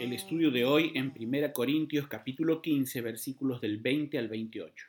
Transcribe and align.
El 0.00 0.14
estudio 0.14 0.50
de 0.50 0.64
hoy 0.64 0.92
en 0.94 1.12
1 1.14 1.52
Corintios 1.52 2.06
capítulo 2.06 2.62
15 2.62 3.02
versículos 3.02 3.60
del 3.60 3.76
20 3.78 4.16
al 4.16 4.28
28. 4.28 4.86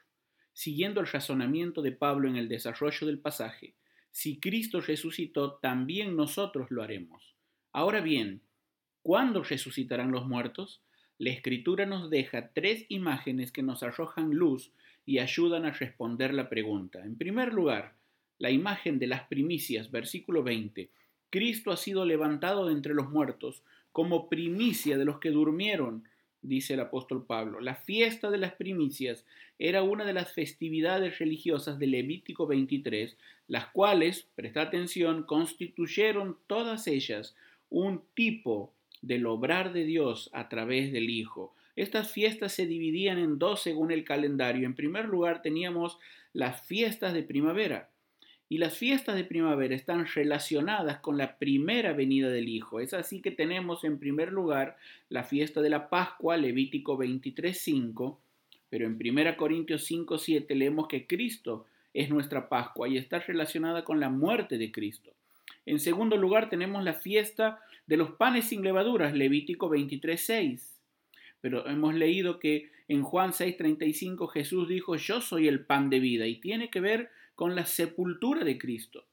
Siguiendo 0.53 1.01
el 1.01 1.07
razonamiento 1.07 1.81
de 1.81 1.91
Pablo 1.91 2.29
en 2.29 2.37
el 2.37 2.47
desarrollo 2.47 3.07
del 3.07 3.19
pasaje, 3.19 3.75
si 4.09 4.39
Cristo 4.39 4.79
resucitó, 4.79 5.55
también 5.55 6.15
nosotros 6.15 6.71
lo 6.71 6.81
haremos. 6.81 7.35
Ahora 7.73 7.99
bien, 7.99 8.41
¿cuándo 9.01 9.43
resucitarán 9.43 10.11
los 10.11 10.25
muertos? 10.25 10.81
La 11.17 11.31
escritura 11.31 11.85
nos 11.85 12.09
deja 12.09 12.53
tres 12.53 12.85
imágenes 12.87 13.51
que 13.51 13.63
nos 13.63 13.83
arrojan 13.83 14.31
luz 14.33 14.71
y 15.05 15.19
ayudan 15.19 15.65
a 15.65 15.71
responder 15.71 16.33
la 16.33 16.47
pregunta. 16.47 17.03
En 17.03 17.17
primer 17.17 17.53
lugar, 17.53 17.95
la 18.37 18.49
imagen 18.49 18.97
de 18.97 19.07
las 19.07 19.27
primicias, 19.27 19.91
versículo 19.91 20.41
20. 20.41 20.89
Cristo 21.29 21.71
ha 21.71 21.77
sido 21.77 22.05
levantado 22.05 22.67
de 22.67 22.73
entre 22.73 22.93
los 22.93 23.09
muertos 23.09 23.63
como 23.91 24.29
primicia 24.29 24.97
de 24.97 25.05
los 25.05 25.19
que 25.19 25.31
durmieron, 25.31 26.03
dice 26.41 26.75
el 26.75 26.79
apóstol 26.79 27.25
Pablo. 27.25 27.59
La 27.59 27.75
fiesta 27.75 28.29
de 28.29 28.37
las 28.37 28.53
primicias 28.53 29.25
era 29.57 29.83
una 29.83 30.05
de 30.05 30.13
las 30.13 30.31
festividades 30.31 31.19
religiosas 31.19 31.79
de 31.79 31.87
Levítico 31.87 32.47
23, 32.47 33.17
las 33.47 33.67
cuales, 33.67 34.27
presta 34.35 34.61
atención, 34.61 35.23
constituyeron 35.23 36.37
todas 36.47 36.87
ellas 36.87 37.35
un 37.69 38.01
tipo 38.13 38.73
del 39.01 39.25
obrar 39.25 39.73
de 39.73 39.85
Dios 39.85 40.29
a 40.33 40.49
través 40.49 40.91
del 40.91 41.09
Hijo. 41.09 41.53
Estas 41.75 42.11
fiestas 42.11 42.53
se 42.53 42.65
dividían 42.65 43.17
en 43.17 43.39
dos 43.39 43.61
según 43.61 43.91
el 43.91 44.03
calendario. 44.03 44.65
En 44.65 44.75
primer 44.75 45.05
lugar 45.05 45.41
teníamos 45.41 45.97
las 46.33 46.61
fiestas 46.65 47.13
de 47.13 47.23
primavera, 47.23 47.89
y 48.49 48.57
las 48.57 48.75
fiestas 48.75 49.15
de 49.15 49.23
primavera 49.23 49.75
están 49.75 50.07
relacionadas 50.07 50.99
con 50.99 51.17
la 51.17 51.37
primera 51.37 51.93
venida 51.93 52.29
del 52.29 52.49
Hijo. 52.49 52.79
Es 52.79 52.95
así 52.95 53.21
que 53.21 53.29
tenemos 53.29 53.83
en 53.83 53.99
primer 53.99 54.33
lugar 54.33 54.75
la 55.07 55.23
fiesta 55.23 55.61
de 55.61 55.69
la 55.69 55.89
Pascua, 55.89 56.35
Levítico 56.35 56.97
23.5, 56.97 58.17
pero 58.71 58.87
en 58.87 58.97
1 58.99 59.37
Corintios 59.37 59.89
5.7 59.89 60.55
leemos 60.55 60.87
que 60.87 61.05
Cristo 61.05 61.67
es 61.93 62.09
nuestra 62.09 62.49
Pascua 62.49 62.89
y 62.89 62.97
está 62.97 63.19
relacionada 63.19 63.83
con 63.83 63.99
la 63.99 64.09
muerte 64.09 64.57
de 64.57 64.71
Cristo. 64.71 65.11
En 65.67 65.79
segundo 65.79 66.17
lugar 66.17 66.49
tenemos 66.49 66.83
la 66.83 66.93
fiesta 66.93 67.59
de 67.85 67.97
los 67.97 68.11
panes 68.11 68.45
sin 68.45 68.63
levaduras, 68.63 69.13
Levítico 69.13 69.69
23.6. 69.69 70.79
Pero 71.41 71.67
hemos 71.67 71.93
leído 71.93 72.39
que 72.39 72.71
en 72.87 73.03
Juan 73.03 73.31
6:35 73.31 74.27
Jesús 74.27 74.67
dijo, 74.67 74.95
yo 74.95 75.21
soy 75.21 75.47
el 75.47 75.59
pan 75.61 75.91
de 75.91 75.99
vida 75.99 76.25
y 76.25 76.35
tiene 76.35 76.71
que 76.71 76.79
ver 76.79 77.11
con 77.39 77.55
la 77.55 77.65
sepultura 77.65 78.43
de 78.43 78.57
Cristo. 78.57 79.05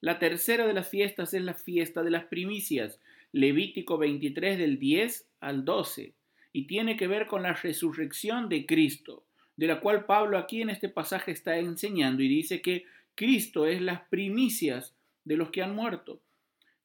La 0.00 0.18
tercera 0.18 0.66
de 0.66 0.72
las 0.72 0.88
fiestas 0.88 1.34
es 1.34 1.42
la 1.42 1.52
fiesta 1.52 2.02
de 2.02 2.08
las 2.10 2.24
primicias, 2.24 3.02
Levítico 3.32 3.98
23 3.98 4.56
del 4.56 4.78
10 4.78 5.28
al 5.40 5.66
12, 5.66 6.14
y 6.54 6.66
tiene 6.68 6.96
que 6.96 7.06
ver 7.06 7.26
con 7.26 7.42
la 7.42 7.52
resurrección 7.52 8.48
de 8.48 8.64
Cristo, 8.64 9.24
de 9.58 9.66
la 9.66 9.80
cual 9.80 10.06
Pablo 10.06 10.38
aquí 10.38 10.62
en 10.62 10.70
este 10.70 10.88
pasaje 10.88 11.32
está 11.32 11.58
enseñando 11.58 12.22
y 12.22 12.28
dice 12.28 12.62
que 12.62 12.86
Cristo 13.14 13.66
es 13.66 13.82
las 13.82 14.00
primicias 14.08 14.94
de 15.26 15.36
los 15.36 15.50
que 15.50 15.62
han 15.62 15.74
muerto. 15.74 16.22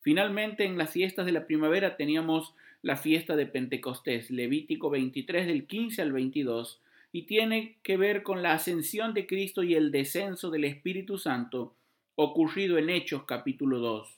Finalmente, 0.01 0.65
en 0.65 0.77
las 0.77 0.91
fiestas 0.91 1.25
de 1.25 1.31
la 1.31 1.47
primavera 1.47 1.95
teníamos 1.95 2.53
la 2.81 2.97
fiesta 2.97 3.37
de 3.37 3.45
Pentecostés, 3.45 4.29
Levítico 4.29 4.89
23 4.89 5.47
del 5.47 5.67
15 5.67 6.01
al 6.01 6.11
22, 6.11 6.81
y 7.11 7.23
tiene 7.23 7.77
que 7.83 7.97
ver 7.97 8.23
con 8.23 8.41
la 8.41 8.53
ascensión 8.53 9.13
de 9.13 9.27
Cristo 9.27 9.63
y 9.63 9.75
el 9.75 9.91
descenso 9.91 10.49
del 10.49 10.63
Espíritu 10.63 11.17
Santo 11.17 11.75
ocurrido 12.15 12.77
en 12.77 12.89
Hechos 12.89 13.23
capítulo 13.23 13.79
2. 13.79 14.17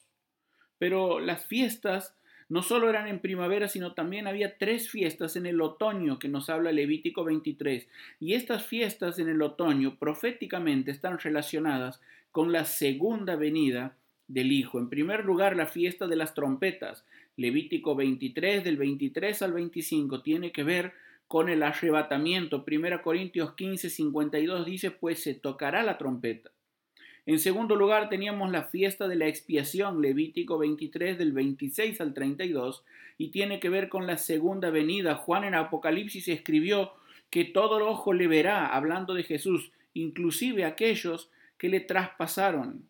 Pero 0.77 1.19
las 1.19 1.45
fiestas 1.45 2.15
no 2.49 2.61
solo 2.61 2.89
eran 2.89 3.07
en 3.07 3.19
primavera, 3.19 3.67
sino 3.67 3.93
también 3.93 4.27
había 4.27 4.57
tres 4.57 4.89
fiestas 4.89 5.35
en 5.35 5.45
el 5.45 5.61
otoño 5.61 6.19
que 6.19 6.27
nos 6.27 6.49
habla 6.49 6.71
Levítico 6.71 7.23
23. 7.23 7.87
Y 8.19 8.33
estas 8.33 8.65
fiestas 8.65 9.17
en 9.17 9.29
el 9.29 9.41
otoño 9.41 9.97
proféticamente 9.97 10.91
están 10.91 11.17
relacionadas 11.17 12.01
con 12.31 12.51
la 12.51 12.65
segunda 12.65 13.35
venida 13.35 13.95
del 14.27 14.51
Hijo. 14.51 14.79
En 14.79 14.89
primer 14.89 15.25
lugar, 15.25 15.55
la 15.55 15.67
fiesta 15.67 16.07
de 16.07 16.15
las 16.15 16.33
trompetas. 16.33 17.05
Levítico 17.37 17.95
23 17.95 18.63
del 18.63 18.77
23 18.77 19.41
al 19.41 19.53
25 19.53 20.21
tiene 20.21 20.51
que 20.51 20.63
ver 20.63 20.93
con 21.33 21.49
el 21.49 21.63
arrebatamiento. 21.63 22.63
1 22.63 23.01
Corintios 23.01 23.55
15, 23.55 23.89
52 23.89 24.67
dice, 24.67 24.91
pues 24.91 25.23
se 25.23 25.33
tocará 25.33 25.81
la 25.81 25.97
trompeta. 25.97 26.51
En 27.25 27.39
segundo 27.39 27.75
lugar 27.75 28.07
teníamos 28.07 28.51
la 28.51 28.65
fiesta 28.65 29.07
de 29.07 29.15
la 29.15 29.25
expiación, 29.25 29.99
Levítico 29.99 30.59
23 30.59 31.17
del 31.17 31.31
26 31.31 31.99
al 32.01 32.13
32, 32.13 32.83
y 33.17 33.29
tiene 33.29 33.59
que 33.59 33.69
ver 33.69 33.89
con 33.89 34.05
la 34.05 34.19
segunda 34.19 34.69
venida. 34.69 35.15
Juan 35.15 35.43
en 35.43 35.55
Apocalipsis 35.55 36.27
escribió 36.27 36.91
que 37.31 37.45
todo 37.45 37.77
el 37.77 37.83
ojo 37.83 38.13
le 38.13 38.27
verá, 38.27 38.67
hablando 38.67 39.15
de 39.15 39.23
Jesús, 39.23 39.71
inclusive 39.95 40.65
aquellos 40.65 41.31
que 41.57 41.67
le 41.67 41.79
traspasaron, 41.79 42.87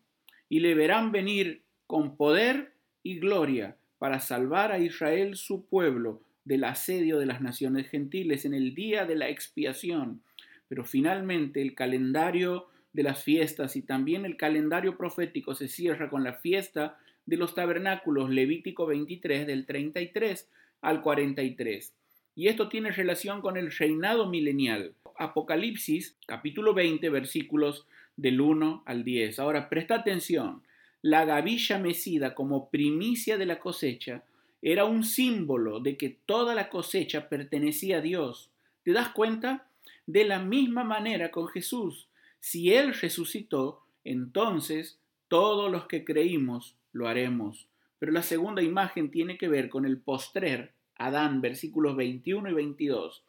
y 0.50 0.60
le 0.60 0.74
verán 0.74 1.12
venir 1.12 1.62
con 1.86 2.18
poder 2.18 2.74
y 3.02 3.20
gloria 3.20 3.78
para 3.96 4.20
salvar 4.20 4.70
a 4.70 4.80
Israel 4.80 5.34
su 5.34 5.64
pueblo 5.64 6.20
del 6.44 6.64
asedio 6.64 7.18
de 7.18 7.26
las 7.26 7.40
naciones 7.40 7.88
gentiles 7.88 8.44
en 8.44 8.54
el 8.54 8.74
día 8.74 9.06
de 9.06 9.16
la 9.16 9.28
expiación. 9.28 10.22
Pero 10.68 10.84
finalmente 10.84 11.62
el 11.62 11.74
calendario 11.74 12.68
de 12.92 13.02
las 13.02 13.22
fiestas 13.22 13.76
y 13.76 13.82
también 13.82 14.24
el 14.24 14.36
calendario 14.36 14.96
profético 14.96 15.54
se 15.54 15.68
cierra 15.68 16.08
con 16.10 16.24
la 16.24 16.34
fiesta 16.34 16.98
de 17.26 17.36
los 17.36 17.54
tabernáculos, 17.54 18.30
Levítico 18.30 18.86
23 18.86 19.46
del 19.46 19.66
33 19.66 20.48
al 20.82 21.02
43. 21.02 21.92
Y 22.36 22.48
esto 22.48 22.68
tiene 22.68 22.90
relación 22.90 23.40
con 23.40 23.56
el 23.56 23.70
reinado 23.70 24.28
milenial. 24.28 24.94
Apocalipsis 25.16 26.16
capítulo 26.26 26.74
20 26.74 27.08
versículos 27.08 27.86
del 28.16 28.40
1 28.40 28.82
al 28.86 29.04
10. 29.04 29.38
Ahora 29.38 29.68
presta 29.68 29.96
atención. 29.96 30.62
La 31.02 31.24
gavilla 31.24 31.78
mecida 31.78 32.34
como 32.34 32.70
primicia 32.70 33.36
de 33.36 33.46
la 33.46 33.58
cosecha 33.58 34.22
era 34.66 34.86
un 34.86 35.04
símbolo 35.04 35.78
de 35.78 35.98
que 35.98 36.08
toda 36.08 36.54
la 36.54 36.70
cosecha 36.70 37.28
pertenecía 37.28 37.98
a 37.98 38.00
Dios. 38.00 38.50
¿Te 38.82 38.92
das 38.92 39.10
cuenta? 39.10 39.68
De 40.06 40.24
la 40.24 40.38
misma 40.38 40.84
manera 40.84 41.30
con 41.30 41.48
Jesús. 41.48 42.08
Si 42.40 42.72
Él 42.72 42.94
resucitó, 42.94 43.82
entonces 44.04 44.98
todos 45.28 45.70
los 45.70 45.84
que 45.84 46.02
creímos 46.02 46.76
lo 46.92 47.08
haremos. 47.08 47.68
Pero 47.98 48.10
la 48.10 48.22
segunda 48.22 48.62
imagen 48.62 49.10
tiene 49.10 49.36
que 49.36 49.48
ver 49.48 49.68
con 49.68 49.84
el 49.84 49.98
postrer, 49.98 50.72
Adán, 50.96 51.42
versículos 51.42 51.94
21 51.94 52.48
y 52.48 52.54
22. 52.54 53.22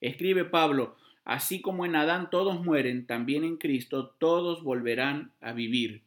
Escribe 0.00 0.44
Pablo, 0.44 0.94
así 1.24 1.60
como 1.60 1.84
en 1.84 1.96
Adán 1.96 2.30
todos 2.30 2.64
mueren, 2.64 3.08
también 3.08 3.42
en 3.42 3.56
Cristo 3.56 4.14
todos 4.20 4.62
volverán 4.62 5.32
a 5.40 5.52
vivir. 5.52 6.05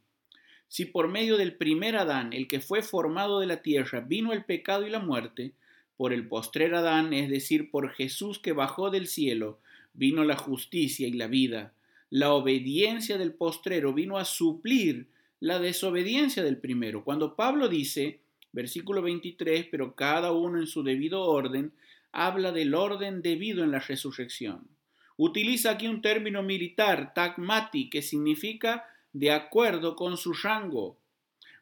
Si 0.70 0.86
por 0.86 1.08
medio 1.08 1.36
del 1.38 1.56
primer 1.56 1.98
Adán, 1.98 2.32
el 2.32 2.48
que 2.48 2.62
fue 2.62 2.84
formado 2.84 3.40
de 3.40 3.48
la 3.48 3.64
tierra, 3.64 4.02
vino 4.02 4.34
el 4.34 4.46
pecado 4.46 4.86
y 4.86 4.92
la 4.92 5.00
muerte, 5.00 5.52
por 5.98 6.14
el 6.14 6.28
postrer 6.28 6.76
Adán, 6.76 7.12
es 7.12 7.30
decir, 7.30 7.72
por 7.72 7.90
Jesús 7.90 8.40
que 8.40 8.54
bajó 8.54 8.92
del 8.92 9.08
cielo, 9.08 9.60
vino 9.94 10.24
la 10.24 10.38
justicia 10.38 11.08
y 11.08 11.14
la 11.14 11.28
vida. 11.28 11.74
La 12.12 12.34
obediencia 12.34 13.18
del 13.18 13.34
postrero 13.34 13.94
vino 13.94 14.18
a 14.18 14.26
suplir 14.26 15.08
la 15.40 15.60
desobediencia 15.60 16.44
del 16.44 16.58
primero. 16.58 17.04
Cuando 17.04 17.36
Pablo 17.36 17.68
dice, 17.68 18.20
versículo 18.52 19.02
23, 19.02 19.68
pero 19.72 19.96
cada 19.96 20.32
uno 20.32 20.60
en 20.60 20.68
su 20.68 20.84
debido 20.84 21.24
orden, 21.24 21.72
habla 22.12 22.52
del 22.52 22.76
orden 22.76 23.24
debido 23.24 23.64
en 23.64 23.72
la 23.72 23.80
resurrección. 23.80 24.68
Utiliza 25.18 25.72
aquí 25.72 25.88
un 25.88 26.02
término 26.02 26.44
militar, 26.44 27.14
tagmati, 27.14 27.90
que 27.90 28.02
significa 28.04 28.86
de 29.14 29.32
acuerdo 29.32 29.96
con 29.96 30.18
su 30.18 30.34
rango. 30.34 30.98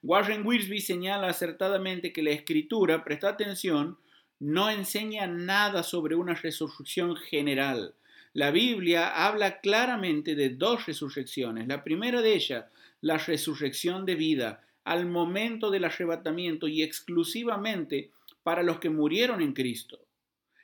Warren 0.04 0.46
Wiersbe 0.46 0.80
señala 0.80 1.28
acertadamente 1.30 2.14
que 2.14 2.24
la 2.24 2.32
escritura, 2.32 3.04
presta 3.04 3.30
atención, 3.30 3.98
no 4.40 4.70
enseña 4.70 5.28
nada 5.28 5.84
sobre 5.84 6.16
una 6.16 6.36
resurrección 6.36 7.16
general. 7.16 7.96
La 8.34 8.52
Biblia 8.52 9.26
habla 9.26 9.60
claramente 9.62 10.36
de 10.36 10.50
dos 10.50 10.86
resurrecciones. 10.86 11.68
La 11.68 11.84
primera 11.84 12.22
de 12.22 12.36
ellas, 12.36 12.66
la 13.02 13.18
resurrección 13.18 14.06
de 14.06 14.16
vida, 14.16 14.64
al 14.84 15.06
momento 15.06 15.72
del 15.72 15.86
arrebatamiento 15.86 16.68
y 16.68 16.84
exclusivamente 16.84 18.12
para 18.44 18.64
los 18.64 18.80
que 18.80 18.90
murieron 18.90 19.42
en 19.42 19.54
Cristo. 19.54 20.00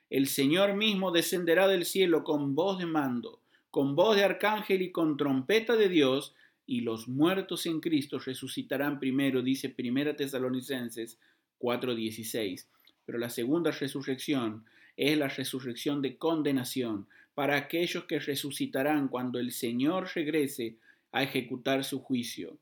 el 0.09 0.27
Señor 0.27 0.75
mismo 0.75 1.11
descenderá 1.11 1.67
del 1.67 1.85
cielo 1.85 2.23
con 2.23 2.53
voz 2.53 2.77
de 2.77 2.85
mando, 2.85 3.41
con 3.71 3.95
voz 3.95 4.15
de 4.15 4.23
arcángel 4.23 4.83
y 4.83 4.91
con 4.91 5.17
trompeta 5.17 5.75
de 5.75 5.89
Dios, 5.89 6.35
y 6.65 6.81
los 6.81 7.07
muertos 7.07 7.65
en 7.65 7.79
Cristo 7.79 8.19
resucitarán 8.19 8.99
primero, 8.99 9.41
dice 9.41 9.69
Primera 9.69 10.15
Tesalonicenses 10.15 11.19
4:16. 11.59 12.67
Pero 13.05 13.17
la 13.17 13.29
segunda 13.29 13.71
resurrección 13.71 14.65
es 14.95 15.17
la 15.17 15.27
resurrección 15.27 16.01
de 16.01 16.17
condenación 16.17 17.07
para 17.33 17.57
aquellos 17.57 18.05
que 18.05 18.19
resucitarán 18.19 19.07
cuando 19.07 19.39
el 19.39 19.51
Señor 19.51 20.09
regrese 20.13 20.77
a 21.11 21.23
ejecutar 21.23 21.83
su 21.83 21.99
juicio. 21.99 22.57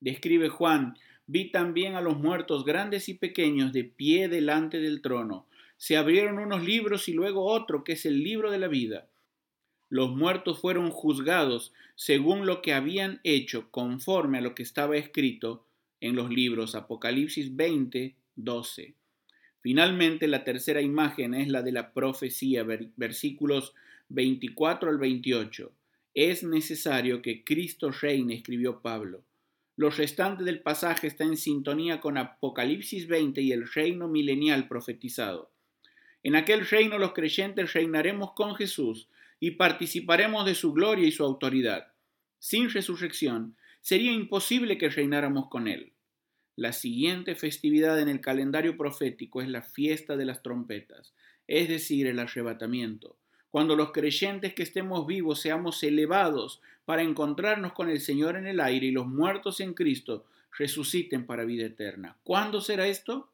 Describe 0.00 0.48
Juan, 0.48 0.96
vi 1.26 1.50
también 1.50 1.94
a 1.94 2.00
los 2.00 2.18
muertos 2.18 2.64
grandes 2.64 3.08
y 3.08 3.14
pequeños 3.14 3.72
de 3.72 3.84
pie 3.84 4.28
delante 4.28 4.80
del 4.80 5.00
trono. 5.00 5.46
Se 5.76 5.96
abrieron 5.96 6.38
unos 6.38 6.64
libros 6.64 7.08
y 7.08 7.12
luego 7.12 7.44
otro, 7.44 7.84
que 7.84 7.92
es 7.92 8.06
el 8.06 8.22
libro 8.22 8.50
de 8.50 8.58
la 8.58 8.68
vida. 8.68 9.08
Los 9.94 10.10
muertos 10.10 10.58
fueron 10.58 10.90
juzgados 10.90 11.72
según 11.94 12.46
lo 12.46 12.62
que 12.62 12.72
habían 12.72 13.20
hecho, 13.22 13.70
conforme 13.70 14.38
a 14.38 14.40
lo 14.40 14.52
que 14.56 14.64
estaba 14.64 14.96
escrito 14.96 15.68
en 16.00 16.16
los 16.16 16.30
libros 16.30 16.74
Apocalipsis 16.74 17.54
20, 17.54 18.16
12. 18.34 18.94
Finalmente, 19.60 20.26
la 20.26 20.42
tercera 20.42 20.82
imagen 20.82 21.32
es 21.32 21.46
la 21.46 21.62
de 21.62 21.70
la 21.70 21.92
profecía, 21.92 22.66
versículos 22.96 23.72
24 24.08 24.90
al 24.90 24.98
28. 24.98 25.70
Es 26.12 26.42
necesario 26.42 27.22
que 27.22 27.44
Cristo 27.44 27.92
reine, 27.92 28.34
escribió 28.34 28.80
Pablo. 28.80 29.22
Lo 29.76 29.90
restante 29.90 30.42
del 30.42 30.58
pasaje 30.58 31.06
está 31.06 31.22
en 31.22 31.36
sintonía 31.36 32.00
con 32.00 32.18
Apocalipsis 32.18 33.06
20 33.06 33.40
y 33.42 33.52
el 33.52 33.70
reino 33.70 34.08
milenial 34.08 34.66
profetizado. 34.66 35.52
En 36.24 36.34
aquel 36.34 36.66
reino 36.66 36.98
los 36.98 37.12
creyentes 37.12 37.74
reinaremos 37.74 38.32
con 38.32 38.56
Jesús 38.56 39.08
y 39.44 39.50
participaremos 39.50 40.46
de 40.46 40.54
su 40.54 40.72
gloria 40.72 41.06
y 41.06 41.12
su 41.12 41.22
autoridad. 41.22 41.92
Sin 42.38 42.70
resurrección, 42.70 43.58
sería 43.82 44.10
imposible 44.10 44.78
que 44.78 44.88
reináramos 44.88 45.50
con 45.50 45.68
Él. 45.68 45.92
La 46.56 46.72
siguiente 46.72 47.34
festividad 47.34 48.00
en 48.00 48.08
el 48.08 48.22
calendario 48.22 48.78
profético 48.78 49.42
es 49.42 49.50
la 49.50 49.60
fiesta 49.60 50.16
de 50.16 50.24
las 50.24 50.42
trompetas, 50.42 51.12
es 51.46 51.68
decir, 51.68 52.06
el 52.06 52.20
arrebatamiento, 52.20 53.18
cuando 53.50 53.76
los 53.76 53.92
creyentes 53.92 54.54
que 54.54 54.62
estemos 54.62 55.06
vivos 55.06 55.42
seamos 55.42 55.82
elevados 55.82 56.62
para 56.86 57.02
encontrarnos 57.02 57.74
con 57.74 57.90
el 57.90 58.00
Señor 58.00 58.36
en 58.36 58.46
el 58.46 58.60
aire 58.60 58.86
y 58.86 58.92
los 58.92 59.06
muertos 59.06 59.60
en 59.60 59.74
Cristo 59.74 60.24
resuciten 60.56 61.26
para 61.26 61.44
vida 61.44 61.66
eterna. 61.66 62.16
¿Cuándo 62.22 62.62
será 62.62 62.86
esto? 62.86 63.28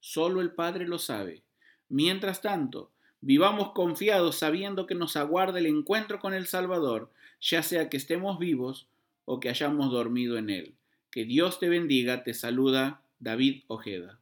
Solo 0.00 0.40
el 0.40 0.50
Padre 0.50 0.88
lo 0.88 0.98
sabe. 0.98 1.44
Mientras 1.88 2.40
tanto, 2.40 2.90
vivamos 3.20 3.72
confiados 3.72 4.36
sabiendo 4.36 4.86
que 4.86 4.94
nos 4.94 5.16
aguarda 5.16 5.58
el 5.58 5.66
encuentro 5.66 6.20
con 6.20 6.34
el 6.34 6.46
Salvador, 6.46 7.10
ya 7.40 7.62
sea 7.62 7.88
que 7.88 7.96
estemos 7.96 8.38
vivos 8.38 8.88
o 9.24 9.40
que 9.40 9.48
hayamos 9.48 9.90
dormido 9.90 10.38
en 10.38 10.50
Él. 10.50 10.74
Que 11.10 11.24
Dios 11.24 11.58
te 11.58 11.68
bendiga, 11.68 12.24
te 12.24 12.34
saluda 12.34 13.02
David 13.18 13.64
Ojeda. 13.68 14.20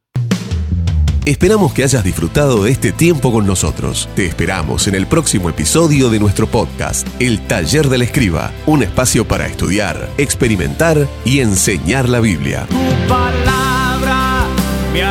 Esperamos 1.25 1.73
que 1.73 1.83
hayas 1.83 2.03
disfrutado 2.03 2.63
de 2.63 2.71
este 2.71 2.91
tiempo 2.91 3.31
con 3.31 3.47
nosotros. 3.47 4.07
Te 4.15 4.27
esperamos 4.27 4.87
en 4.87 4.93
el 4.93 5.07
próximo 5.07 5.49
episodio 5.49 6.11
de 6.11 6.19
nuestro 6.19 6.45
podcast, 6.45 7.07
El 7.19 7.47
Taller 7.47 7.89
del 7.89 8.03
Escriba, 8.03 8.51
un 8.67 8.83
espacio 8.83 9.27
para 9.27 9.47
estudiar, 9.47 10.07
experimentar 10.19 11.07
y 11.25 11.39
enseñar 11.39 12.09
la 12.09 12.19
Biblia. 12.19 12.67
Tu 12.69 13.07
palabra, 13.07 14.45
mi 14.93 15.01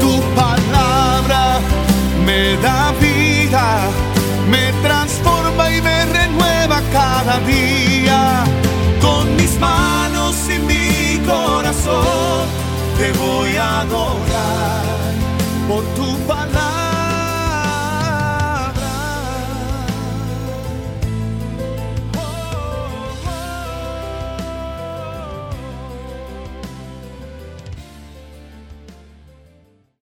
Tu 0.00 0.22
palabra 0.34 1.60
me 2.24 2.56
da 2.56 2.92
vida 3.00 3.90
me 4.48 4.72
transforma 4.82 5.70
y 5.70 5.82
me 5.82 6.06
renueva 6.06 6.80
cada 6.92 7.38
día. 7.40 8.44
Con 9.00 9.36
mis 9.36 9.58
manos 9.58 10.36
y 10.48 10.58
mi 10.58 11.18
corazón 11.26 12.46
te 12.98 13.12
voy 13.12 13.56
a 13.56 13.80
adorar 13.80 14.82
por 15.68 15.84
tu 15.94 16.16
palabra 16.26 16.85